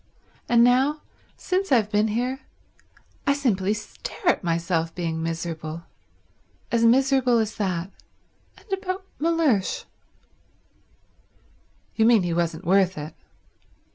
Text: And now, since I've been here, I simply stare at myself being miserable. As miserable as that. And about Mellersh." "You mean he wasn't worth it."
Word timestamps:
And 0.49 0.63
now, 0.63 1.01
since 1.37 1.71
I've 1.71 1.91
been 1.91 2.07
here, 2.07 2.39
I 3.27 3.33
simply 3.33 3.75
stare 3.75 4.29
at 4.29 4.43
myself 4.43 4.95
being 4.95 5.21
miserable. 5.21 5.83
As 6.71 6.83
miserable 6.83 7.37
as 7.37 7.57
that. 7.57 7.91
And 8.57 8.65
about 8.73 9.05
Mellersh." 9.19 9.85
"You 11.95 12.05
mean 12.05 12.23
he 12.23 12.33
wasn't 12.33 12.65
worth 12.65 12.97
it." 12.97 13.13